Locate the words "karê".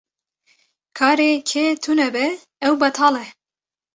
0.97-1.31